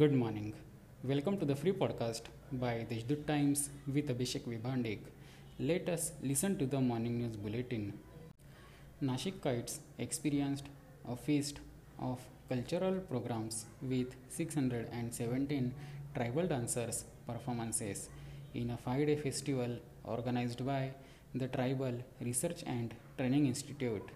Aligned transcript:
Good 0.00 0.12
morning. 0.12 0.52
Welcome 1.02 1.36
to 1.38 1.46
the 1.50 1.56
free 1.60 1.72
podcast 1.72 2.26
by 2.52 2.86
Deshdoot 2.88 3.22
Times 3.26 3.70
with 3.94 4.10
Abhishek 4.12 4.44
Vibhandik. 4.50 5.00
Let 5.58 5.88
us 5.88 6.12
listen 6.22 6.52
to 6.58 6.66
the 6.66 6.80
morning 6.80 7.14
news 7.20 7.36
bulletin. 7.44 7.84
Nashikites 9.02 9.78
experienced 9.98 10.66
a 11.14 11.16
feast 11.16 11.58
of 11.98 12.20
cultural 12.48 13.00
programs 13.10 13.64
with 13.82 14.14
617 14.28 15.74
tribal 16.14 16.46
dancers 16.46 17.04
performances 17.26 18.08
in 18.54 18.70
a 18.76 18.78
5-day 18.86 19.16
festival 19.16 19.76
organized 20.04 20.64
by 20.64 20.92
the 21.34 21.48
Tribal 21.48 21.98
Research 22.20 22.62
and 22.66 22.94
Training 23.16 23.46
Institute. 23.46 24.08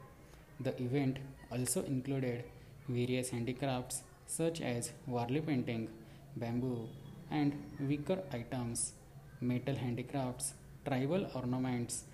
The 0.60 0.80
event 0.80 1.18
also 1.50 1.82
included 1.82 2.44
various 2.88 3.30
handicrafts 3.30 4.02
such 4.36 4.60
as 4.60 4.92
Warli 5.12 5.40
painting, 5.46 5.88
bamboo 6.36 6.88
and 7.30 7.52
wicker 7.88 8.18
items, 8.32 8.92
metal 9.40 9.76
handicrafts, 9.84 10.54
tribal 10.86 11.26
ornaments, 11.34 12.04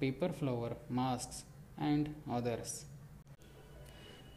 paper 0.00 0.30
flower 0.38 0.72
masks, 0.88 1.44
and 1.78 2.14
others. 2.30 2.84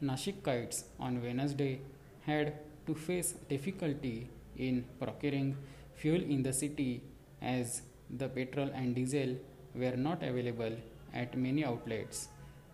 Nashikites 0.02 0.84
on 1.00 1.22
Wednesday 1.24 1.82
had 2.26 2.54
to 2.88 2.94
face 2.96 3.34
difficulty 3.54 4.30
in 4.58 4.84
procuring 5.00 5.50
fuel 5.96 6.22
in 6.22 6.44
the 6.44 6.54
city 6.54 7.02
as 7.42 7.82
the 8.10 8.28
petrol 8.28 8.70
and 8.74 8.96
diesel 8.96 9.36
were 9.76 9.96
not 9.96 10.22
available 10.24 10.76
at 11.14 11.38
many 11.38 11.64
outlets. 11.64 12.28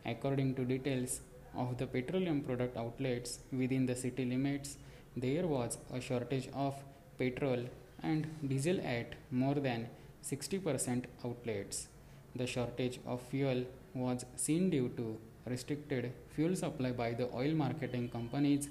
According 0.06 0.56
to 0.56 0.64
details 0.66 1.22
of 1.58 1.78
the 1.78 1.88
petroleum 1.88 2.42
product 2.42 2.78
outlets 2.78 3.40
within 3.52 3.86
the 3.86 3.96
city 3.96 4.26
limits, 4.26 4.78
there 5.16 5.48
was 5.48 5.78
a 5.94 6.00
shortage 6.00 6.50
of 6.54 6.76
petrol 7.18 7.62
and 8.04 8.28
diesel 8.48 8.80
at 8.82 9.16
more 9.32 9.56
than 9.56 9.88
60% 10.24 11.06
outlets. 11.26 11.88
The 12.36 12.48
shortage 12.48 13.00
of 13.06 13.22
fuel 13.22 13.66
was 13.94 14.26
seen 14.36 14.70
due 14.70 14.90
to 14.98 15.18
restricted 15.46 16.12
fuel 16.36 16.56
supply 16.56 16.92
by 16.92 17.14
the 17.14 17.30
oil 17.34 17.54
marketing 17.54 18.10
companies. 18.10 18.70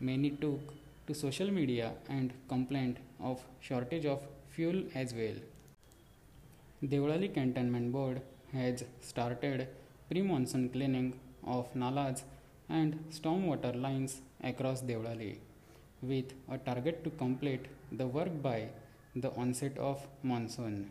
Many 0.00 0.30
took 0.30 0.60
to 1.06 1.14
social 1.14 1.50
media 1.50 1.92
and 2.08 2.32
complained 2.48 2.98
of 3.20 3.40
shortage 3.60 4.04
of 4.04 4.20
fuel 4.50 4.82
as 4.94 5.14
well. 5.14 5.36
Deolali 6.84 7.32
Cantonment 7.32 7.92
Board 7.92 8.20
has 8.52 8.84
started 9.00 9.68
pre-monsoon 10.10 10.68
cleaning 10.68 11.18
of 11.46 11.72
nalas 11.74 12.22
and 12.68 12.98
stormwater 13.10 13.74
lines 13.80 14.20
across 14.42 14.82
Deolali 14.82 15.38
with 16.00 16.32
a 16.50 16.58
target 16.58 17.04
to 17.04 17.10
complete 17.10 17.66
the 17.90 18.06
work 18.06 18.42
by 18.42 18.68
the 19.14 19.30
onset 19.32 19.76
of 19.78 20.06
monsoon. 20.22 20.90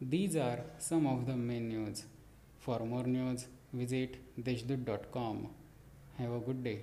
These 0.00 0.36
are 0.36 0.60
some 0.78 1.06
of 1.06 1.26
the 1.26 1.36
main 1.36 1.68
news. 1.68 2.04
For 2.58 2.80
more 2.80 3.04
news, 3.04 3.46
visit 3.72 4.16
deshdoot.com. 4.42 5.48
Have 6.18 6.32
a 6.32 6.40
good 6.40 6.62
day. 6.62 6.80